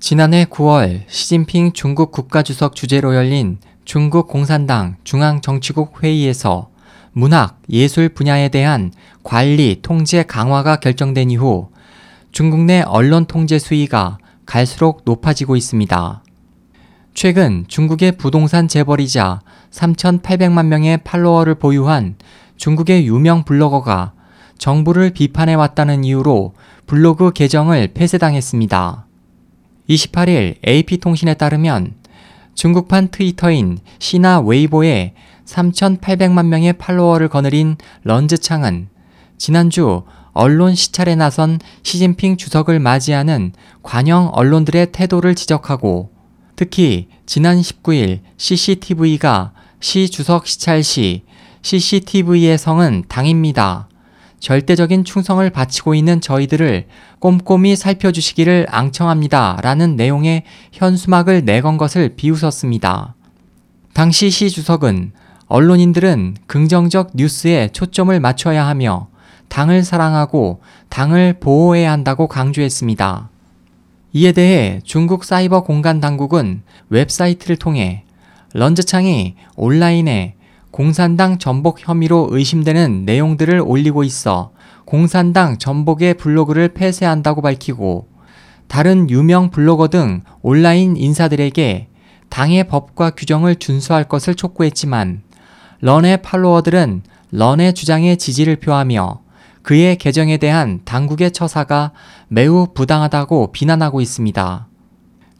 [0.00, 6.70] 지난해 9월 시진핑 중국 국가주석 주재로 열린 중국 공산당 중앙정치국 회의에서
[7.12, 8.92] 문학, 예술 분야에 대한
[9.22, 11.68] 관리, 통제 강화가 결정된 이후
[12.32, 14.16] 중국 내 언론 통제 수위가
[14.46, 16.24] 갈수록 높아지고 있습니다.
[17.12, 22.16] 최근 중국의 부동산 재벌이자 3,800만 명의 팔로워를 보유한
[22.56, 24.14] 중국의 유명 블로거가
[24.56, 26.54] 정부를 비판해 왔다는 이유로
[26.86, 29.09] 블로그 계정을 폐쇄당했습니다.
[29.90, 31.94] 28일 AP통신에 따르면
[32.54, 35.14] 중국판 트위터인 시나 웨이보에
[35.46, 38.88] 3,800만 명의 팔로워를 거느린 런즈창은
[39.36, 46.10] 지난주 언론 시찰에 나선 시진핑 주석을 맞이하는 관영 언론들의 태도를 지적하고
[46.54, 51.24] 특히 지난 19일 CCTV가 시 주석 시찰 시
[51.62, 53.88] CCTV의 성은 당입니다.
[54.40, 56.86] 절대적인 충성을 바치고 있는 저희들을
[57.18, 59.58] 꼼꼼히 살펴주시기를 앙청합니다.
[59.62, 63.14] 라는 내용의 현수막을 내건 것을 비웃었습니다.
[63.92, 65.12] 당시 시 주석은
[65.46, 69.08] 언론인들은 긍정적 뉴스에 초점을 맞춰야 하며
[69.48, 73.28] 당을 사랑하고 당을 보호해야 한다고 강조했습니다.
[74.12, 78.04] 이에 대해 중국 사이버 공간 당국은 웹사이트를 통해
[78.54, 80.34] 런즈창이 온라인에
[80.70, 84.52] 공산당 전복 혐의로 의심되는 내용들을 올리고 있어
[84.84, 88.08] 공산당 전복의 블로그를 폐쇄한다고 밝히고
[88.68, 91.88] 다른 유명 블로거 등 온라인 인사들에게
[92.28, 95.22] 당의 법과 규정을 준수할 것을 촉구했지만
[95.80, 99.20] 런의 팔로워들은 런의 주장에 지지를 표하며
[99.62, 101.92] 그의 계정에 대한 당국의 처사가
[102.28, 104.68] 매우 부당하다고 비난하고 있습니다.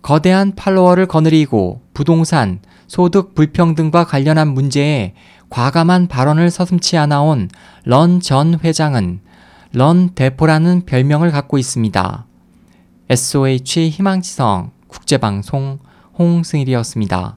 [0.03, 5.15] 거대한 팔로워를 거느리고 부동산, 소득 불평등과 관련한 문제에
[5.49, 7.49] 과감한 발언을 서슴치 않아온
[7.85, 9.21] 런 전 회장은
[9.73, 12.27] 런 대포라는 별명을 갖고 있습니다.
[13.09, 15.79] SOH 희망지성 국제방송
[16.19, 17.37] 홍승일이었습니다.